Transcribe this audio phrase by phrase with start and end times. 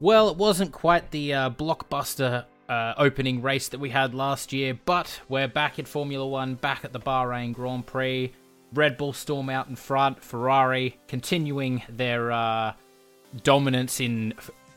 [0.00, 4.78] Well, it wasn't quite the uh, blockbuster uh, opening race that we had last year,
[4.86, 8.32] but we're back in Formula One, back at the Bahrain Grand Prix.
[8.72, 12.72] Red Bull storm out in front, Ferrari continuing their uh,
[13.42, 14.32] dominance in,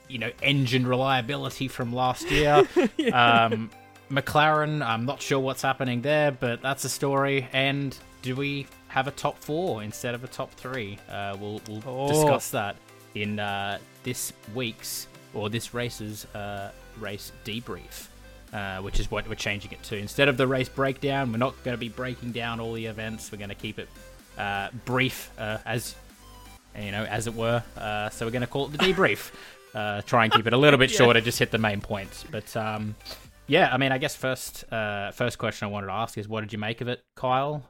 [0.10, 2.68] you know, engine reliability from last year.
[2.98, 3.46] yeah.
[3.46, 3.70] um,
[4.12, 7.48] McLaren, I'm not sure what's happening there, but that's a story.
[7.54, 10.98] And do we have a top four instead of a top three?
[11.10, 12.08] Uh, we'll we'll oh.
[12.10, 12.76] discuss that
[13.16, 18.08] in uh, this week's or this race's uh, race debrief,
[18.54, 19.98] uh, which is what we're changing it to.
[19.98, 23.32] Instead of the race breakdown, we're not going to be breaking down all the events.
[23.32, 23.90] We're going to keep it
[24.38, 25.96] uh, brief, uh, as
[26.80, 27.64] you know, as it were.
[27.78, 29.32] Uh, so we're going to call it the debrief.
[29.74, 30.98] Uh, try and keep it a little bit yeah.
[30.98, 32.24] shorter, just hit the main points.
[32.30, 32.94] But um,
[33.48, 36.54] yeah, I mean, I guess first first question I wanted to ask is, what did
[36.54, 37.68] you make of it, Kyle?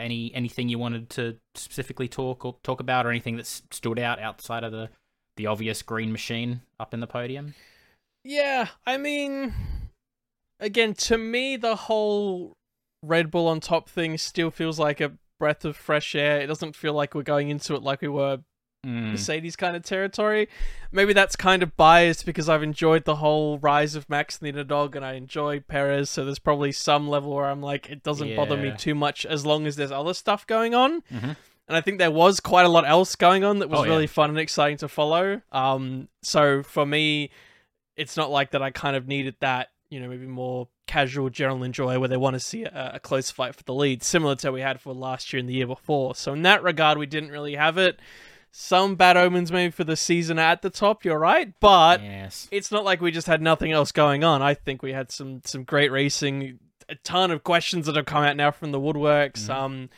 [0.00, 4.18] any anything you wanted to specifically talk or talk about, or anything that stood out
[4.18, 4.90] outside of the
[5.38, 7.54] the obvious green machine up in the podium?
[8.24, 9.54] Yeah, I mean,
[10.60, 12.52] again, to me, the whole
[13.02, 16.40] Red Bull on top thing still feels like a breath of fresh air.
[16.40, 18.38] It doesn't feel like we're going into it like we were
[18.84, 19.12] mm.
[19.12, 20.48] Mercedes kind of territory.
[20.90, 24.50] Maybe that's kind of biased because I've enjoyed the whole rise of Max and the
[24.50, 26.10] underdog, and I enjoy Perez.
[26.10, 28.36] So there's probably some level where I'm like, it doesn't yeah.
[28.36, 31.02] bother me too much as long as there's other stuff going on.
[31.02, 31.30] Mm-hmm
[31.68, 33.90] and I think there was quite a lot else going on that was oh, yeah.
[33.90, 35.42] really fun and exciting to follow.
[35.52, 37.30] Um, so for me,
[37.94, 38.62] it's not like that.
[38.62, 42.34] I kind of needed that, you know, maybe more casual general enjoy where they want
[42.34, 45.30] to see a, a close fight for the lead, similar to we had for last
[45.32, 46.14] year and the year before.
[46.14, 48.00] So in that regard, we didn't really have it.
[48.50, 51.04] Some bad omens maybe for the season at the top.
[51.04, 52.48] You're right, but yes.
[52.50, 54.40] it's not like we just had nothing else going on.
[54.40, 56.58] I think we had some some great racing,
[56.88, 59.42] a ton of questions that have come out now from the woodworks.
[59.42, 59.50] Mm-hmm.
[59.50, 59.90] Um,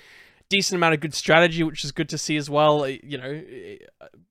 [0.51, 2.87] decent amount of good strategy, which is good to see as well.
[2.87, 3.43] You know,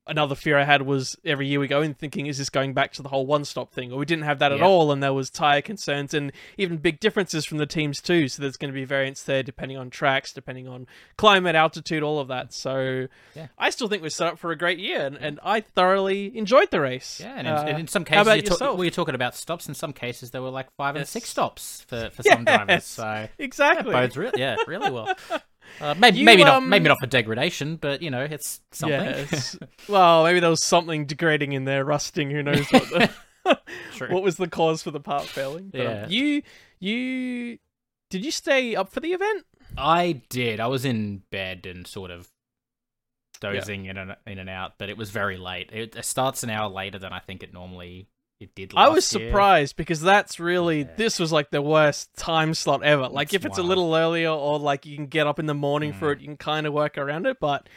[0.06, 2.92] another fear I had was every year we go in thinking, is this going back
[2.94, 3.90] to the whole one stop thing?
[3.90, 4.60] Or we didn't have that yep.
[4.60, 8.28] at all, and there was tire concerns and even big differences from the teams too.
[8.28, 10.86] So there's going to be variance there depending on tracks, depending on
[11.16, 12.52] climate, altitude, all of that.
[12.52, 13.48] So yeah.
[13.58, 16.70] I still think we're set up for a great year, and, and I thoroughly enjoyed
[16.70, 17.20] the race.
[17.20, 19.68] Yeah, and in, uh, and in some cases, you're ta- we were talking about stops.
[19.68, 21.00] In some cases, there were like five yes.
[21.00, 22.34] and six stops for, for yes.
[22.34, 22.84] some drivers.
[22.84, 25.14] So exactly, yeah, bodes re- yeah, really well.
[25.80, 29.00] Uh, maybe you, maybe not um, maybe not for degradation, but you know it's something.
[29.00, 32.30] Yeah, well, maybe there was something degrading in there, rusting.
[32.30, 32.82] Who knows what?
[32.90, 33.10] The,
[34.08, 35.70] what was the cause for the part failing?
[35.70, 36.02] But, um, yeah.
[36.04, 36.42] Um, you
[36.78, 37.58] you
[38.10, 39.46] did you stay up for the event?
[39.78, 40.60] I did.
[40.60, 42.28] I was in bed and sort of
[43.40, 43.92] dozing yeah.
[43.92, 45.70] in and in and out, but it was very late.
[45.72, 48.08] It starts an hour later than I think it normally
[48.40, 48.72] it did.
[48.74, 49.28] I was year.
[49.28, 50.94] surprised because that's really yeah.
[50.96, 53.08] this was like the worst time slot ever.
[53.08, 53.66] Like it's if it's wild.
[53.66, 55.98] a little earlier or like you can get up in the morning mm.
[55.98, 57.38] for it, you can kind of work around it.
[57.38, 57.68] But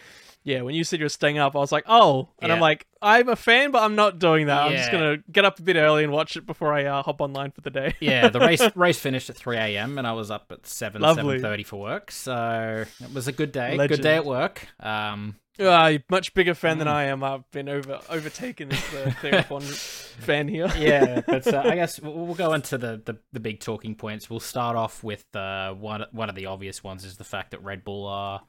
[0.45, 2.55] yeah, when you said you were staying up, I was like, oh, and yeah.
[2.55, 4.63] I'm like, I'm a fan, but I'm not doing that.
[4.63, 4.65] Yeah.
[4.65, 7.19] I'm just gonna get up a bit early and watch it before I uh, hop
[7.19, 7.95] online for the day.
[7.99, 9.97] yeah, the race race finished at 3 a.m.
[9.97, 13.75] and I was up at 7 7:30 for work, so it was a good day.
[13.75, 13.89] Legend.
[13.89, 14.67] Good day at work.
[14.79, 16.79] Um, uh, much bigger fan mm.
[16.79, 17.23] than I am.
[17.23, 20.71] I've been over overtaken as the F1 fan here.
[20.77, 24.29] yeah, but uh, I guess we'll, we'll go into the, the, the big talking points.
[24.29, 27.63] We'll start off with uh, one one of the obvious ones is the fact that
[27.63, 28.41] Red Bull are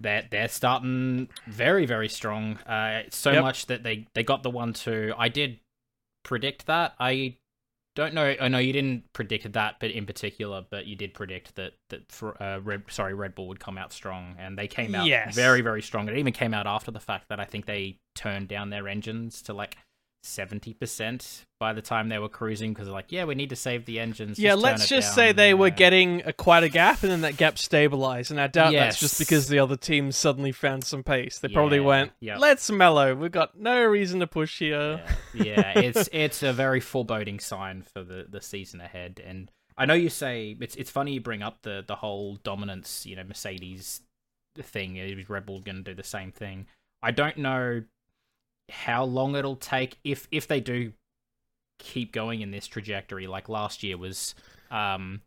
[0.00, 2.56] they're they're starting very very strong.
[2.58, 3.42] Uh, so yep.
[3.42, 5.12] much that they they got the one two.
[5.16, 5.60] I did
[6.22, 6.94] predict that.
[6.98, 7.36] I
[7.94, 8.34] don't know.
[8.40, 12.10] I know you didn't predict that, but in particular, but you did predict that that
[12.10, 15.34] for uh, Red, sorry, Red Bull would come out strong, and they came out yes.
[15.34, 16.08] very, very strong.
[16.08, 19.42] It even came out after the fact that I think they turned down their engines
[19.42, 19.76] to like
[20.24, 23.98] 70% by the time they were cruising because like yeah we need to save the
[23.98, 25.14] engines yeah let's just down.
[25.14, 28.46] say they were getting a, quite a gap and then that gap stabilized and i
[28.46, 28.84] doubt yes.
[28.84, 31.40] that's just because the other teams suddenly found some pace.
[31.40, 32.38] They yeah, probably went yep.
[32.38, 33.14] let's mellow.
[33.14, 35.02] We've got no reason to push here.
[35.34, 39.86] Yeah, yeah it's it's a very foreboding sign for the the season ahead and i
[39.86, 43.24] know you say it's it's funny you bring up the the whole dominance you know
[43.24, 44.02] mercedes
[44.60, 46.66] thing is red bull going to do the same thing.
[47.02, 47.82] I don't know
[48.72, 50.92] how long it'll take if if they do
[51.78, 53.26] keep going in this trajectory.
[53.26, 54.34] Like last year was,
[54.70, 55.20] um,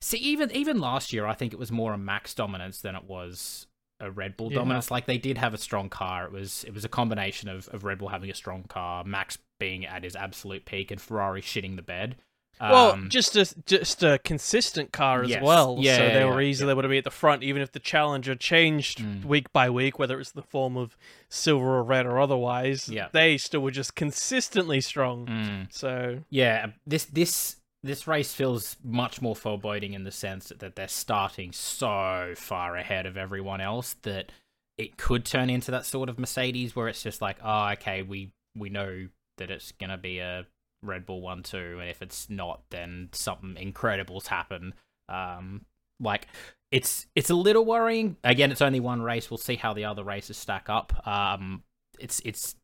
[0.00, 3.04] see even even last year, I think it was more a Max dominance than it
[3.04, 3.66] was
[4.00, 4.58] a Red Bull yeah.
[4.58, 4.90] dominance.
[4.90, 6.24] Like they did have a strong car.
[6.24, 9.38] It was it was a combination of of Red Bull having a strong car, Max
[9.58, 12.16] being at his absolute peak, and Ferrari shitting the bed.
[12.60, 15.42] Well, um, just a just a consistent car as yes.
[15.42, 15.76] well.
[15.78, 16.72] Yeah, so they yeah, were easily yeah.
[16.72, 19.24] able to be at the front, even if the challenger changed mm.
[19.24, 20.96] week by week, whether it's the form of
[21.28, 22.88] silver or red or otherwise.
[22.88, 25.26] Yeah, they still were just consistently strong.
[25.26, 25.72] Mm.
[25.72, 30.76] So yeah, this this this race feels much more foreboding in the sense that, that
[30.76, 34.32] they're starting so far ahead of everyone else that
[34.78, 38.30] it could turn into that sort of Mercedes where it's just like, oh, okay, we
[38.56, 39.08] we know
[39.38, 40.46] that it's gonna be a
[40.86, 44.72] Red Bull one too, and if it's not, then something incredible's happened.
[45.08, 45.64] Um,
[46.00, 46.26] like
[46.72, 48.16] it's it's a little worrying.
[48.24, 49.30] Again, it's only one race.
[49.30, 51.06] We'll see how the other races stack up.
[51.06, 51.62] Um,
[51.98, 52.54] it's it's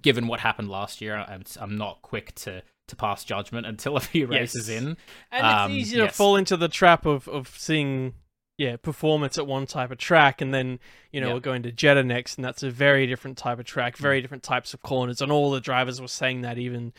[0.00, 4.00] given what happened last year, I'm, I'm not quick to to pass judgment until a
[4.00, 4.82] few races Yes.
[4.82, 4.96] in.
[5.32, 6.16] And Um, it's easy to yes.
[6.16, 8.14] fall into the trap of, of seeing,
[8.58, 10.78] yeah, performance at one type of track, and then
[11.12, 11.34] you know Yep.
[11.34, 14.42] we're going to Jeddah next, and that's a very different type of track, very different
[14.42, 16.58] types of corners, and all the drivers were saying that.
[16.58, 16.92] Even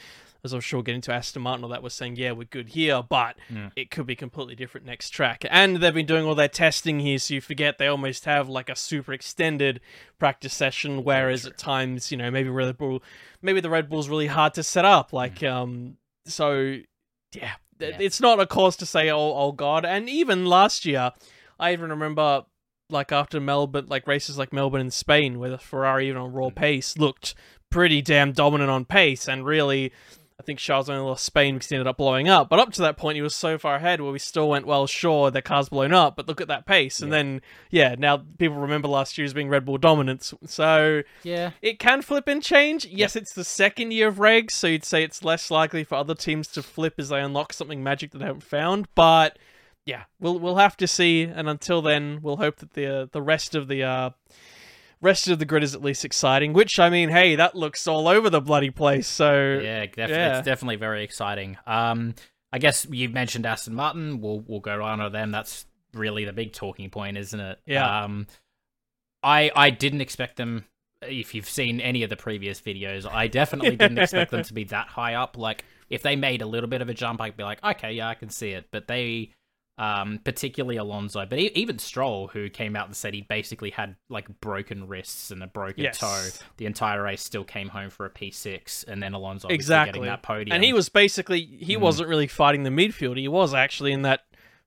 [0.44, 3.02] as I'm sure getting to Aston Martin, all that was saying, yeah, we're good here,
[3.08, 3.72] but Mm.
[3.76, 5.46] it could be completely different next track.
[5.50, 8.70] And they've been doing all their testing here, so you forget they almost have like
[8.70, 9.80] a super extended
[10.20, 11.04] practice session.
[11.04, 13.04] Whereas at times, you know, maybe Red Bull,
[13.42, 15.14] maybe the Red Bull's really hard to set up.
[15.14, 16.78] Like, um, so
[17.34, 17.98] yeah, Yeah.
[18.00, 19.86] it's not a cause to say, oh, oh god.
[19.86, 21.12] And even last year,
[21.60, 22.44] I even remember
[22.90, 26.50] like after Melbourne, like races like Melbourne and Spain, where the Ferrari even on raw
[26.50, 27.36] pace looked
[27.70, 29.92] pretty damn dominant on pace, and really.
[30.40, 32.48] I think Charles only lost Spain because he ended up blowing up.
[32.48, 34.86] But up to that point, he was so far ahead where we still went, well,
[34.86, 37.00] sure, their car's blown up, but look at that pace.
[37.02, 37.18] And Yeah.
[37.18, 37.42] then,
[37.72, 40.36] yeah, now people remember last year as being Red Bull dominance.
[40.46, 42.86] So Yeah, it can flip and change.
[42.86, 46.14] Yes, it's the second year of regs, so you'd say it's less likely for other
[46.16, 48.88] teams to flip as they unlock something magic that they haven't found.
[48.94, 49.40] But
[49.86, 51.24] yeah, we'll we'll have to see.
[51.24, 54.10] And until then, we'll hope that the uh, the rest of the uh,
[55.02, 56.54] rest of the grid is at least exciting.
[56.54, 59.08] Which I mean, hey, that looks all over the bloody place.
[59.08, 60.38] So yeah, def- yeah.
[60.38, 61.58] it's definitely very exciting.
[61.66, 62.16] Um,
[62.52, 64.22] I guess you mentioned Aston Martin.
[64.22, 65.32] We'll we'll go right on to them.
[65.32, 67.60] That's really the big talking point, isn't it?
[67.66, 68.04] Yeah.
[68.04, 68.28] Um,
[69.24, 70.66] I I didn't expect them.
[71.02, 74.64] If you've seen any of the previous videos, I definitely didn't expect them to be
[74.66, 75.38] that high up.
[75.38, 78.10] Like if they made a little bit of a jump, I'd be like, okay, yeah,
[78.10, 78.68] I can see it.
[78.72, 79.34] But they,
[79.78, 84.28] um, particularly Alonso, but even Stroll, who came out and said he basically had like
[84.42, 86.00] broken wrists and a broken Yes.
[86.00, 90.00] toe, the entire race still came home for a P6, and then Alonso Exactly.
[90.00, 90.54] getting that podium.
[90.56, 91.82] and he was basically he Mm.
[91.82, 93.18] wasn't really fighting the midfield.
[93.18, 94.22] He was actually in that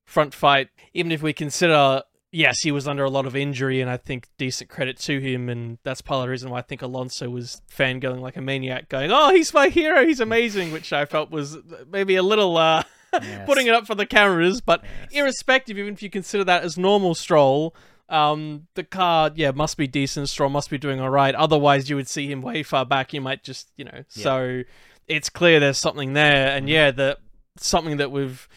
[0.05, 0.69] front fight.
[0.95, 2.03] Even if we consider,
[2.33, 5.49] yes, he was under a lot of injury, and I think decent credit to him,
[5.49, 8.89] and that's part of the reason why I think Alonso was fangirling like a maniac,
[8.89, 11.59] going, "Oh, he's my hero, he's amazing," which I felt was
[11.91, 13.47] maybe a little uh, Yes.
[13.47, 14.61] putting it up for the cameras.
[14.61, 15.12] But Yes.
[15.12, 17.75] irrespective, even if you consider that as normal stroll.
[18.09, 20.29] Um, the car, yeah, must be decent.
[20.29, 21.33] Stroll must be doing all right.
[21.35, 23.12] Otherwise, you would see him way far back.
[23.12, 24.05] You might just, you know.
[24.09, 24.62] So
[25.07, 26.71] it's clear there's something there, and Mhm.
[26.71, 27.19] yeah, the
[27.57, 28.49] something that we've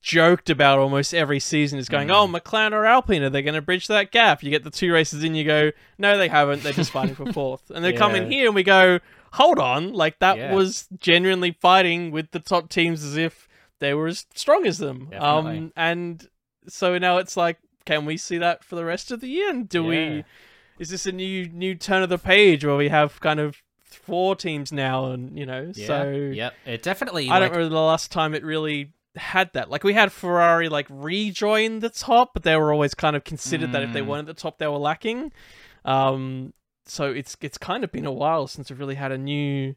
[0.00, 2.14] joked about almost every season is going, Mhm.
[2.14, 4.42] oh, McLaren or Alpine, are they going to bridge that gap?
[4.42, 6.62] You get the two races in, you go, no, they haven't.
[6.62, 9.00] They're just fighting for fourth, and they come in here, and we go,
[9.32, 10.54] hold on, like that Yeah.
[10.54, 13.47] was genuinely fighting with the top teams as if
[13.80, 15.08] they were as strong as them.
[15.10, 15.58] Definitely.
[15.58, 16.28] Um, and
[16.68, 19.50] so now it's like, can we see that for the rest of the year?
[19.50, 19.88] And do Yeah.
[19.88, 20.24] we?
[20.78, 24.36] Is this a new new turn of the page where we have kind of four
[24.36, 25.86] teams now, and you know, Yeah.
[25.86, 27.28] so yep, it definitely.
[27.28, 29.70] I like, don't remember the last time it really had that.
[29.70, 33.72] Like we had Ferrari like rejoin the top, but they were always kind of considered
[33.72, 34.06] that if they Mm.
[34.06, 35.32] weren't at the top, they were lacking.
[35.84, 36.52] Um,
[36.84, 39.74] so it's it's kind of been a while since we've really had a new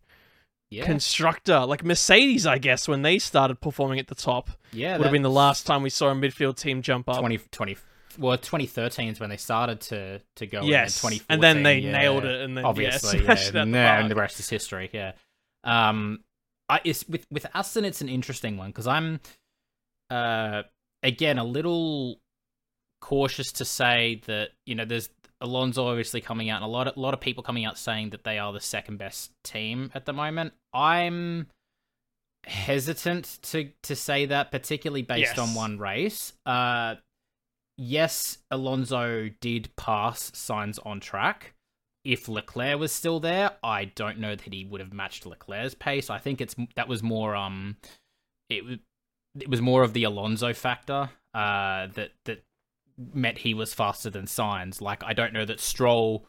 [0.72, 2.48] yeah, constructor like Mercedes.
[2.48, 5.68] I guess when they started performing at the top yeah, would have been the last
[5.68, 7.20] time we saw a midfield team jump up.
[7.20, 7.78] 20, 20
[8.18, 10.64] well, 2013 is when they started to to go.
[10.64, 11.92] yes, in, and then they yeah.
[11.92, 14.90] nailed it, and then obviously, yeah, yeah, the no, and the rest is history.
[14.92, 15.14] Yeah,
[15.64, 16.24] um,
[16.70, 19.20] I it's with with Aston, it's an interesting one because I'm,
[20.10, 20.64] uh,
[21.04, 22.20] again a little
[23.02, 25.10] cautious to say that you know there's
[25.42, 28.12] Alonso obviously coming out and a lot of a lot of people coming out saying
[28.12, 30.54] that they are the second best team at the moment.
[30.74, 31.48] I'm
[32.46, 35.40] hesitant to to say that, particularly based Yes.
[35.40, 36.34] on one race.
[36.46, 36.96] Uh,
[37.78, 41.54] yes, Alonso did pass Sainz on track.
[42.04, 46.10] If Leclerc was still there, I don't know that he would have matched Leclerc's pace.
[46.10, 47.78] I think it's that was more um,
[48.50, 48.80] it
[49.40, 52.44] it was more of the Alonso factor uh that that
[53.14, 54.82] meant he was faster than Sainz.
[54.82, 56.28] Like I don't know that Stroll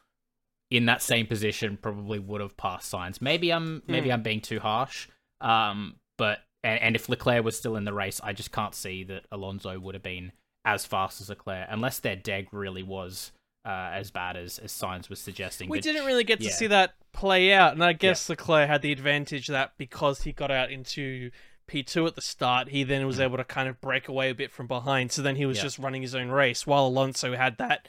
[0.70, 3.20] in that same position probably would have passed Sainz.
[3.20, 4.14] Maybe I'm maybe Hmm.
[4.14, 5.08] I'm being too harsh.
[5.40, 9.04] Um, but and, and if Leclerc was still in the race, I just can't see
[9.04, 10.32] that Alonso would have been
[10.64, 13.32] as fast as Leclerc unless their deg really was
[13.64, 15.68] uh, as bad as as Sainz was suggesting.
[15.68, 18.82] We But- didn't really get to see that play out, and I guess Leclerc had
[18.82, 21.30] the advantage that because he got out into
[21.72, 23.24] P2 at the start, he then was Mm.
[23.24, 25.10] able to kind of break away a bit from behind.
[25.12, 25.62] So then he was Yeah.
[25.64, 27.88] just running his own race, while Alonso had that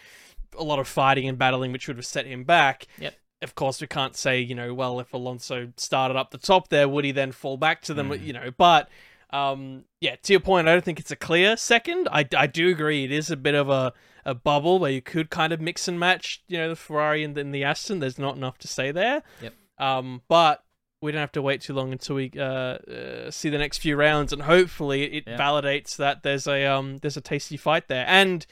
[0.57, 2.85] a lot of fighting and battling, which would have set him back.
[2.99, 3.15] Yep.
[3.41, 6.87] Of course, we can't say, you know, well, if Alonso started up the top there,
[6.87, 8.09] would he then fall back to them?
[8.09, 8.23] Mm.
[8.23, 8.87] You know, but
[9.31, 12.07] um, yeah, to your point, I don't think it's a clear second.
[12.11, 13.91] I, I do agree it is a bit of a,
[14.25, 17.35] a bubble where you could kind of mix and match, you know, the Ferrari and,
[17.37, 17.99] and the Aston.
[17.99, 19.23] There's not enough to say there.
[19.41, 19.53] Yep.
[19.79, 20.63] Um, but
[21.03, 23.95] we don't have to wait too long until we uh, uh, see the next few
[23.95, 25.37] rounds, and hopefully it Yeah.
[25.37, 28.05] validates that there's a um there's a tasty fight there.
[28.07, 28.45] And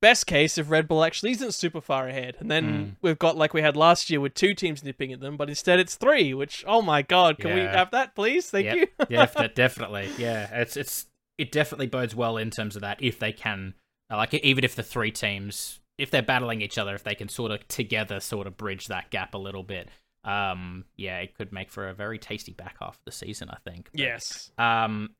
[0.00, 2.96] best case, if Red Bull actually isn't super far ahead, and then Mm.
[3.02, 5.78] we've got like we had last year with two teams nipping at them, but instead
[5.78, 6.34] it's three.
[6.34, 8.50] Which oh my god, can we have that please?
[8.50, 8.76] Thank Yep.
[8.76, 8.86] you.
[9.08, 10.10] yeah, definitely.
[10.18, 11.06] Yeah, it's it's
[11.38, 13.74] it definitely bodes well in terms of that if they can
[14.10, 17.28] uh, like even if the three teams if they're battling each other if they can
[17.28, 19.88] sort of together sort of bridge that gap a little bit.
[20.24, 23.50] Um, yeah, it could make for a very tasty back half of the season.
[23.50, 23.90] I think.
[23.92, 24.50] But, yes.
[24.58, 25.10] Um,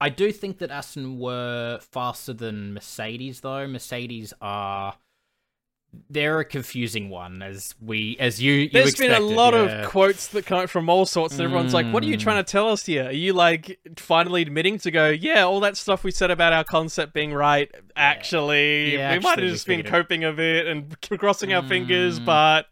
[0.00, 3.66] I do think that Aston were faster than Mercedes, though.
[3.66, 4.94] Mercedes are
[6.10, 8.52] they're a confusing one, as we as you.
[8.52, 9.60] you There's been a lot yeah.
[9.82, 12.20] of quotes that come from all sorts, and everyone's like, "What are you Mm.
[12.20, 13.04] trying to tell us here?
[13.06, 16.64] Are you like finally admitting to go, yeah, all that stuff we said about our
[16.64, 21.52] concept being right, actually, Yeah, we might have just been coping a bit and crossing
[21.52, 22.24] our fingers, Mm.
[22.24, 22.66] but."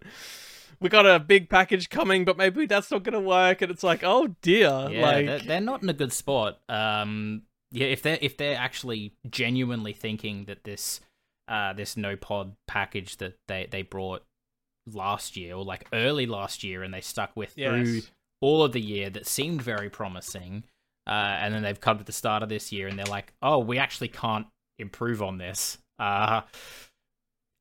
[0.82, 3.62] We got a big package coming, but maybe that's not going to work.
[3.62, 6.58] And it's like, oh dear, Yeah, like they're, they're not in a good spot.
[6.68, 11.00] Um, yeah, if they're if they're actually genuinely thinking that this
[11.48, 14.22] uh this no pod package that they they brought
[14.92, 17.84] last year or like early last year and they stuck with through
[18.40, 20.64] all of the year that seemed very promising,
[21.06, 21.10] uh,
[21.40, 23.78] and then they've come to the start of this year and they're like, oh, we
[23.78, 24.46] actually can't
[24.78, 25.78] improve on this.
[25.98, 26.40] Uh,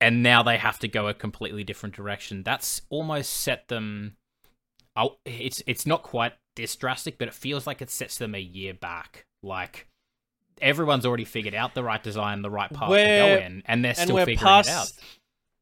[0.01, 2.43] and now they have to go a completely different direction.
[2.43, 4.17] That's almost set them.
[4.97, 8.39] Oh, it's it's not quite this drastic, but it feels like it sets them a
[8.41, 9.25] year back.
[9.41, 9.87] Like
[10.61, 13.85] everyone's already figured out the right design, the right path to We're- go in, and
[13.85, 14.91] they're still we're figuring past it out.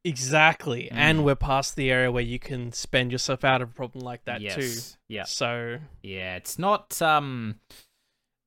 [0.04, 0.96] exactly, Mm.
[0.98, 4.26] and we're past the area where you can spend yourself out of a problem like
[4.26, 4.56] that yes.
[4.56, 4.98] too.
[5.08, 5.24] Yeah.
[5.24, 7.60] So Yeah, it's not um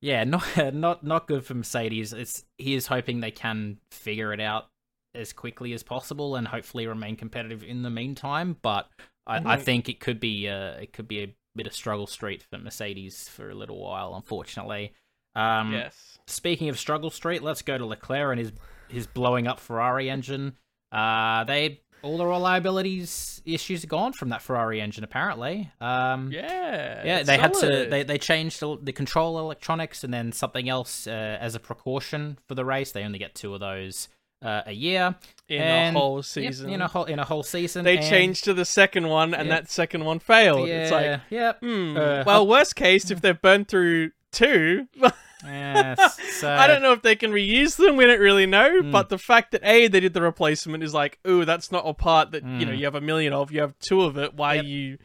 [0.01, 2.11] yeah, not not not good for Mercedes.
[2.13, 4.67] It's he is hoping they can figure it out
[5.15, 8.89] as quickly as possible and hopefully remain competitive in the meantime, but
[9.27, 9.61] I, I Mhm.
[9.61, 13.29] think it could be uh it could be a bit of struggle street for Mercedes
[13.29, 14.93] for a little while, unfortunately.
[15.35, 18.51] Um yes, speaking of struggle street, let's go to Leclerc and his
[18.89, 20.57] his blowing up Ferrari engine.
[20.91, 25.71] Uh they all the reliabilities issues are gone from that Ferrari engine apparently.
[25.79, 30.31] Um yeah, yeah, they had to they they changed the, the control electronics and then
[30.31, 32.91] something else uh, as a precaution for the race.
[32.91, 34.09] They only get two of those
[34.43, 35.15] uh, a year
[35.49, 36.69] in and- a whole Yep, season.
[36.69, 37.83] in a whole in a whole season.
[37.85, 39.55] they and- changed to the second one, and Yeah.
[39.55, 40.67] that second one failed.
[40.67, 41.59] Yeah, It's like, yep.
[41.61, 41.97] hmm.
[41.97, 44.87] Uh, well, worst case, if they've burned through two,
[45.45, 47.97] Yes, so, I don't know if they can reuse them.
[47.97, 48.81] We don't really know.
[48.81, 48.91] Hmm.
[48.91, 51.93] But the fact that a they did the replacement is like, ooh, that's not a
[51.93, 52.77] part that you know Hmm.
[52.77, 53.51] you have a million of.
[53.51, 54.33] You have two of it.
[54.35, 54.63] Why Yep.
[54.63, 54.97] are you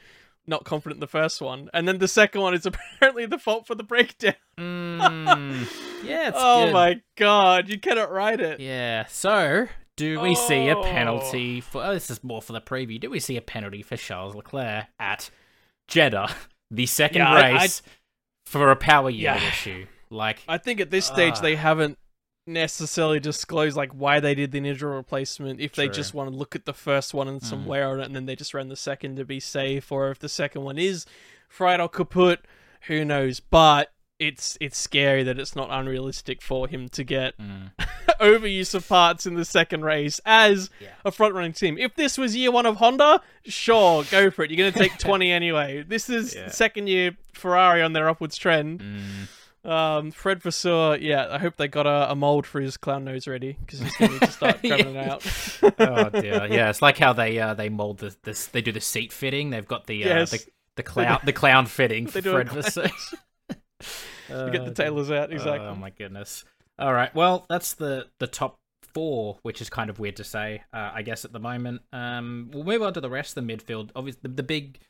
[0.49, 1.69] not confident in the first one?
[1.73, 2.67] And then the second one is
[3.01, 4.35] apparently the fault for the breakdown.
[4.59, 5.69] Mm,
[6.05, 6.73] yeah, it's oh good.
[6.73, 8.59] my god, you cannot write it.
[8.59, 9.07] Yeah.
[9.09, 10.83] So, do we see a Oh.
[10.83, 11.85] penalty for?
[11.85, 13.01] Oh, this is more for the preview.
[13.01, 15.31] Do we see a penalty for Charles Leclerc at
[15.87, 16.31] Jeddah,
[16.73, 17.83] the second Yeah, I- I- race
[18.47, 19.49] for a power unit Yeah.
[19.49, 19.87] issue?
[20.11, 21.41] Like, I think at this stage Ah.
[21.43, 21.99] they haven't
[22.49, 25.61] necessarily disclose like why they did the ninja replacement.
[25.61, 27.67] If they just want to look at the first one and some Mm.
[27.67, 30.19] wear on it, and then they just ran the second to be safe, or if
[30.19, 31.07] the second one is
[31.49, 32.41] fried or kaput,
[32.89, 33.41] who knows?
[33.41, 37.71] But it's it's scary that it's not unrealistic for him to get mm,
[38.21, 40.89] overuse of parts in the second race as Yeah.
[41.05, 41.79] a front running team.
[41.79, 44.51] If this was year one of Honda, sure, go for it.
[44.51, 45.85] You're going to take 20 anyway.
[45.87, 46.49] This is Yeah.
[46.49, 48.81] second year Ferrari on their upwards trend.
[48.81, 49.29] mm.
[49.65, 53.27] Um, Fred Vasseur, yeah, I hope they got a, a mold for his clown nose
[53.27, 55.27] ready because he's going to need to start grabbing it out.
[55.79, 56.47] oh dear.
[56.47, 59.51] Yeah, it's like how they uh they mold the this they do the seat fitting.
[59.51, 60.31] They've got the uh, Yes.
[60.31, 60.45] the
[60.77, 62.89] the clown the clown fitting for Fred Vasseur.
[64.31, 65.67] You get the tailors out exactly.
[65.67, 66.45] Oh my goodness.
[66.79, 67.15] All right.
[67.15, 68.59] Well, that's the the top
[68.95, 71.81] four, which is kind of weird to say, uh, I guess, at the moment.
[71.93, 73.91] Um, we'll move on to the rest of the midfield.
[73.97, 74.81] Obviously, the, the big,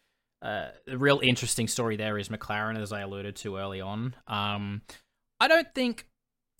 [0.42, 4.14] uh, the real interesting story there is McLaren, as I alluded to early on.
[4.26, 4.82] Um,
[5.40, 6.06] I don't think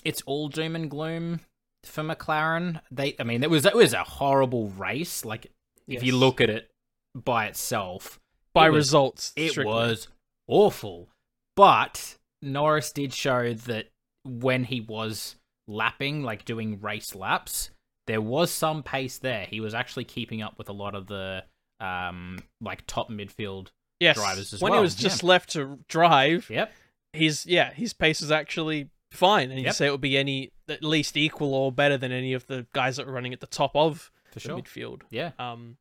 [0.04, 1.40] it's all doom and gloom
[1.84, 2.80] for McLaren.
[2.90, 5.24] They, I mean, it was it was a horrible race.
[5.24, 5.52] Like
[5.86, 6.70] if you look at it
[7.14, 8.18] by itself,
[8.52, 9.72] by it was- results, it strictly.
[9.72, 10.08] was
[10.46, 11.08] awful.
[11.56, 13.86] But Norris did show that
[14.24, 17.70] when he was lapping, like doing race laps,
[18.06, 19.46] there was some pace there.
[19.46, 21.44] He was actually keeping up with a lot of the
[21.80, 23.68] um like top midfield.
[24.00, 24.16] yes.
[24.16, 26.72] drivers as when well, When he was just left to drive, Yep.
[27.12, 29.74] his yeah, his pace is actually fine, and you Yep.
[29.74, 32.96] say it would be any at least equal or better than any of the guys
[32.96, 34.58] that were running at the top of For the sure.
[34.58, 35.02] midfield.
[35.10, 35.32] Yeah.
[35.38, 35.78] Um,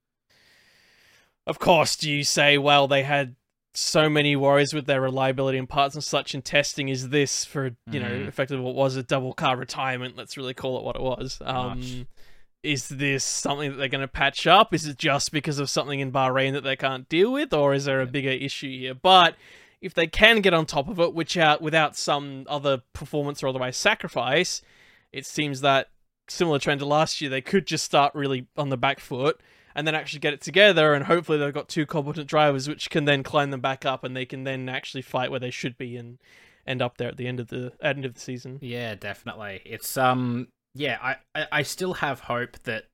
[1.46, 3.36] of course, do you say, well, they had
[3.74, 6.90] so many worries with their reliability and parts and such in testing?
[6.90, 8.28] Is this for you know Mhm.
[8.28, 10.18] effectively what was a double car retirement?
[10.18, 11.40] Let's really call it what it was.
[11.42, 12.08] Um,
[12.68, 14.74] is this something that they're going to patch up?
[14.74, 17.86] Is it just because of something in Bahrain that they can't deal with, or is
[17.86, 18.94] there a bigger issue here?
[18.94, 19.36] But
[19.82, 23.48] if they can get on top of it, which out without some other performance or
[23.48, 24.62] otherwise sacrifice,
[25.14, 25.90] it seems that
[26.28, 29.40] similar trend to last year, they could just start really on the back foot
[29.74, 33.06] and then actually get it together, and hopefully they've got two competent drivers which can
[33.06, 35.96] then climb them back up, and they can then actually fight where they should be
[35.96, 36.18] and
[36.66, 38.60] end up there at the end of the end of the season.
[38.62, 39.62] Yeah, definitely.
[39.64, 42.86] It's um yeah, I, I, still have hope that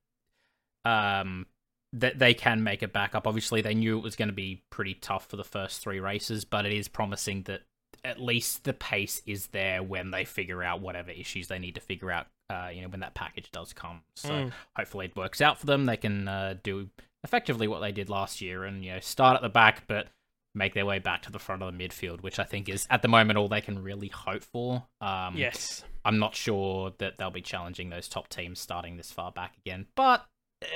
[0.84, 1.46] um
[1.92, 3.26] that they can make it back up.
[3.26, 6.44] Obviously they knew it was going to be pretty tough for the first 3 races,
[6.44, 7.62] but it is promising that
[8.04, 11.80] at least the pace is there when they figure out whatever issues they need to
[11.80, 14.02] figure out uh, you know when that package does come.
[14.16, 14.52] So Mm.
[14.76, 15.86] hopefully it works out for them.
[15.86, 16.90] They can uh, do
[17.22, 20.08] effectively what they did last year and you know start at the back but
[20.54, 23.02] make their way back to the front of the midfield, which I think is at
[23.02, 24.84] the moment all they can really hope for.
[25.00, 25.84] Um, Yes.
[26.04, 29.86] I'm not sure that they'll be challenging those top teams starting this far back again,
[29.94, 30.26] but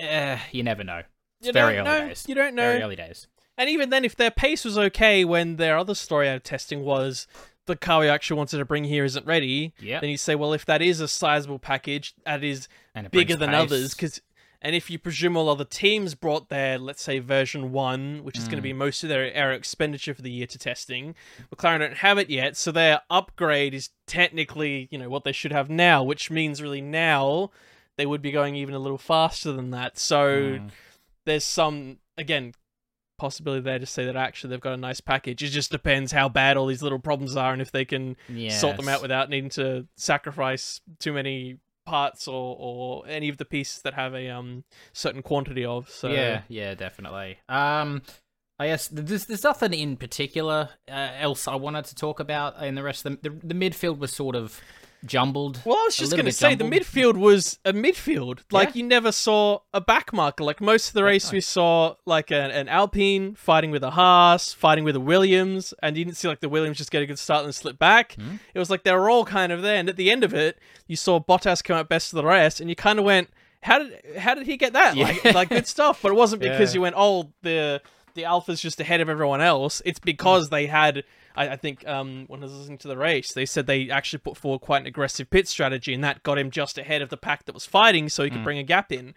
[0.03, 1.03] uh, you never know.
[1.41, 2.09] It's You very don't early know.
[2.09, 2.25] days.
[2.29, 2.63] You don't know.
[2.73, 3.29] Very early days.
[3.57, 6.83] And even then, if their pace was okay when their other story out of testing
[6.85, 7.27] was
[7.67, 10.53] the car we actually wanted to bring here isn't ready, Yeah, then you say, well,
[10.55, 12.69] if that is a sizable package, that is
[13.11, 13.59] bigger than pace.
[13.61, 13.95] others.
[13.95, 14.21] Cause,
[14.61, 18.49] and if you presume all other teams brought their, let's say, version one, which is
[18.49, 18.71] going to Mm.
[18.71, 21.15] be most of their air expenditure for the year to testing,
[21.55, 25.53] McLaren don't have it yet, so their upgrade is technically, you know, what they should
[25.53, 27.51] have now, which means really now
[27.97, 29.99] they would be going even a little faster than that.
[29.99, 30.71] So Mm.
[31.25, 32.55] there's some again
[33.19, 35.43] possibility there to say that actually they've got a nice package.
[35.43, 38.17] It just depends how bad all these little problems are and if they can
[38.53, 43.45] sort them out without needing to sacrifice too many parts or, or any of the
[43.45, 45.89] pieces that have a um certain quantity of.
[45.89, 47.39] So Yeah, yeah, definitely.
[47.49, 48.03] Um,
[48.59, 52.75] I guess there's there's nothing in particular uh, else I wanted to talk about in
[52.75, 54.61] the rest of the the, the midfield was sort of
[55.05, 55.61] jumbled.
[55.65, 58.41] Well, I was just going to say the midfield was a midfield.
[58.51, 58.75] Like Yeah.
[58.79, 60.45] you never saw a back marker.
[60.45, 64.53] Like most of the race, we saw like an, an Alpine fighting with a Haas,
[64.53, 67.19] fighting with a Williams, and you didn't see like the Williams just get a good
[67.19, 68.15] start and slip back.
[68.15, 68.37] Hmm.
[68.55, 70.59] It was like they were all kind of there, and at the end of it,
[70.87, 73.31] you saw Bottas come out best of the rest, and you kind of went,
[73.63, 74.97] "How did how did he get that?
[74.97, 75.33] Like Yeah.
[75.33, 76.79] like good stuff." But it wasn't because Yeah.
[76.79, 77.81] you went, "Oh, the
[78.15, 81.05] the Alfa's just ahead of everyone else." It's because they had.
[81.39, 84.19] I, I think um, when I was listening to the race, they said they actually
[84.21, 87.17] put forward quite an aggressive pit strategy, and that got him just ahead of the
[87.17, 88.45] pack that was fighting, so he could Mm.
[88.45, 89.15] bring a gap in.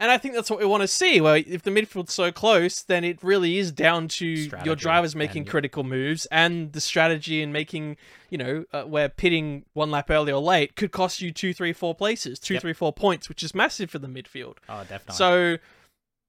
[0.00, 1.20] And I think that's what we want to see.
[1.20, 4.26] Where if the midfield's so close, then it really is down to
[4.64, 7.96] your drivers making and- critical moves and the strategy and making,
[8.28, 11.72] you know, uh, where pitting one lap early or late could cost you two, three,
[11.72, 12.62] four places, two, Yep.
[12.62, 14.56] three, four points, which is massive for the midfield.
[14.68, 15.14] Oh, definitely.
[15.14, 15.58] So.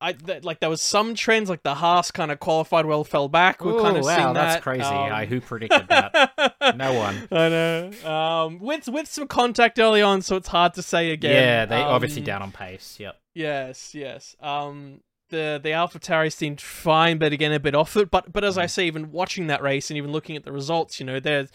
[0.04, 3.30] I th- like there was some trends like the Haas kind of qualified well fell
[3.30, 3.64] back.
[3.64, 4.84] We're kind of wow, seeing that's crazy.
[4.84, 6.54] um, I, who predicted that?
[6.76, 7.28] No one.
[7.32, 7.92] I know.
[8.06, 11.32] Um, with with some contact early on, so it's hard to say again.
[11.34, 12.98] yeah, they obviously Um, down on pace.
[13.00, 13.16] Yep.
[13.36, 14.36] Yes, yes.
[14.42, 18.12] Um, the the Alpha Tauri seemed fine, but again a bit off it.
[18.12, 18.70] But but as I Mm.
[18.70, 21.50] say, even watching that race and even looking at the results, you know, there's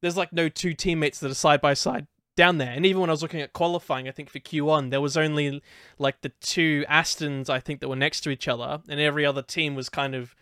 [0.00, 2.70] there's like no two teammates that are side by side down there.
[2.70, 5.62] And even when I was looking at qualifying, I think for Q1, there was only
[5.98, 9.42] like the two Astons I think that were next to each other, and every other
[9.42, 10.34] team was kind of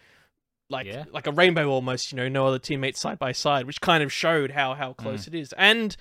[0.69, 1.05] like Yeah.
[1.13, 2.13] like a rainbow almost.
[2.13, 4.97] You know, no other teammates side by side, which kind of showed how how mm.
[4.97, 5.53] close it is.
[5.57, 5.97] And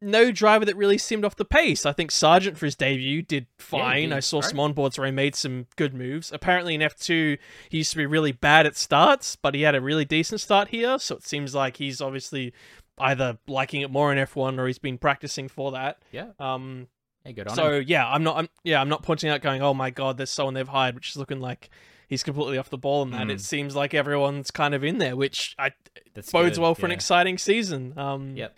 [0.00, 1.84] no driver that really seemed off the pace.
[1.84, 4.10] I think Sargent for his debut did fine.
[4.10, 4.50] did I saw great.
[4.50, 6.30] some onboards where he made some good moves.
[6.32, 7.38] Apparently in F2
[7.68, 10.68] he used to be really bad at starts, but he had a really decent start
[10.68, 12.52] here, so it seems like he's obviously
[13.00, 16.02] either liking it more in F1 or he's been practicing for that.
[16.12, 16.28] Yeah.
[16.38, 16.88] Um
[17.24, 17.84] Hey, good on so him.
[17.88, 20.54] yeah, I'm not I'm yeah, I'm not pointing out going, "Oh my god, there's someone
[20.54, 21.68] they've hired," which is looking like
[22.08, 23.26] he's completely off the ball in that.
[23.26, 23.32] Mm.
[23.32, 25.72] It seems like everyone's kind of in there, which I
[26.14, 27.92] That's bodes good, well for an exciting season.
[27.98, 28.56] Um, Yep.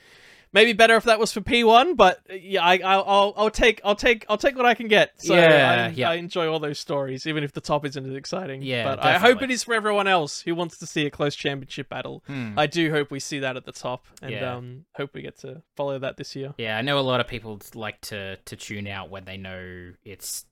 [0.52, 3.80] Maybe better if that was for P one, but uh, yeah, I, I'll, I'll, take,
[3.84, 5.12] I'll take, I'll take what I can get.
[5.22, 6.10] So Yeah, I, yeah.
[6.10, 8.60] I enjoy all those stories, even if the top isn't as exciting.
[8.62, 11.36] Yeah, but I hope it is for everyone else who wants to see a close
[11.36, 12.24] championship battle.
[12.26, 12.58] Hmm.
[12.58, 14.54] I do hope we see that at the top, and Yeah.
[14.56, 16.52] um, hope we get to follow that this year.
[16.58, 19.92] Yeah, I know a lot of people like to to tune out when they know
[20.04, 20.46] it's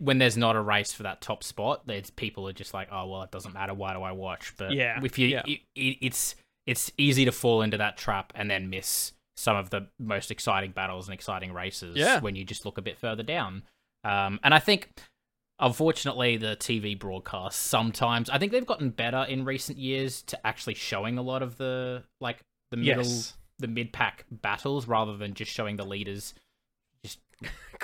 [0.00, 1.86] when there's not a race for that top spot.
[1.86, 3.72] There's people are just like, oh well, it doesn't matter.
[3.72, 4.52] Why do I watch?
[4.56, 5.42] But Yeah, if you, yeah.
[5.46, 6.34] it, it, it's
[6.66, 10.70] it's easy to fall into that trap and then miss some of the most exciting
[10.70, 12.20] battles and exciting races Yeah.
[12.20, 13.62] when you just look a bit further down.
[14.04, 14.90] Um, and I think.
[15.60, 20.74] Unfortunately, the TV broadcasts sometimes I think they've gotten better in recent years to actually
[20.74, 22.40] showing a lot of the like
[22.72, 26.34] the middle Yes, the mid pack battles rather than just showing the leaders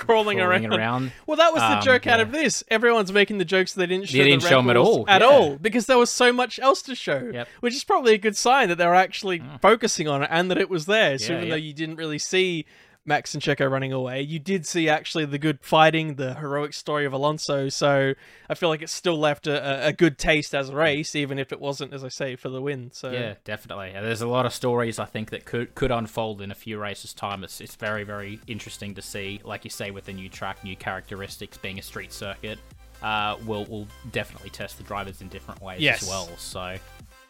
[0.01, 0.75] crawling, crawling around.
[0.79, 1.13] around.
[1.27, 2.65] Well, that was the Um, joke out of this.
[2.69, 4.19] Everyone's making the jokes they didn't show.
[4.19, 5.29] They didn't Red show 'em at all, At yeah.
[5.29, 7.31] all, because there was so much else to show.
[7.33, 7.49] Yep.
[7.61, 9.61] Which is probably a good sign that they were actually Mm.
[9.61, 11.19] focusing on it and that it was there.
[11.19, 11.55] So Yeah, even yeah.
[11.55, 12.65] though you didn't really see
[13.07, 14.21] Max and Checo running away.
[14.21, 17.69] You did see actually the good fighting, the heroic story of Alonso.
[17.71, 18.13] So
[18.49, 21.51] I feel like it still left a, a good taste as a race, even if
[21.51, 22.91] it wasn't, as I say, for the win.
[22.93, 23.93] So Yeah, definitely.
[23.93, 27.15] There's a lot of stories I think that could could unfold in a few races'
[27.15, 27.43] time.
[27.43, 29.41] It's it's very very interesting to see.
[29.45, 32.59] Like you say, with the new track, new characteristics, being a street circuit,
[33.03, 36.03] uh, will will definitely test the drivers in different ways Yes.
[36.03, 36.29] as well.
[36.37, 36.77] So.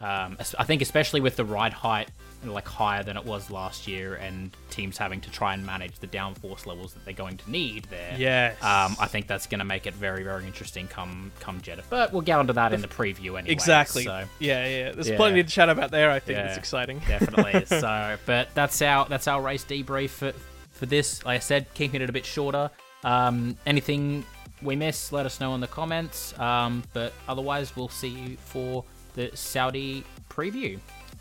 [0.01, 2.09] Um, I think especially with the ride height
[2.43, 6.07] like higher than it was last year, and teams having to try and manage the
[6.07, 8.15] downforce levels that they're going to need there.
[8.17, 8.55] Yes.
[8.63, 11.83] Um, I think that's going to make it very, very interesting come come Jeddah.
[11.91, 13.51] But we'll get onto that in the preview anyway.
[13.51, 14.05] exactly.
[14.05, 14.93] So Yeah, yeah.
[14.93, 15.17] There's Yeah.
[15.17, 16.11] plenty to chat about there.
[16.11, 16.47] I think Yeah.
[16.47, 17.01] it's exciting.
[17.07, 17.67] definitely.
[17.67, 20.33] so, but that's our that's our race debrief for
[20.73, 21.23] for this.
[21.27, 22.71] Like I said, keeping it a bit shorter.
[23.05, 24.25] Um, anything
[24.63, 26.39] we miss, let us know in the comments.
[26.39, 28.83] Um, but otherwise, we'll see you for
[29.15, 30.79] the Saudi preview.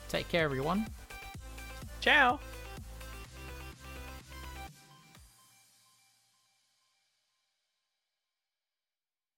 [0.07, 0.87] Take care, everyone.
[2.01, 2.39] Ciao.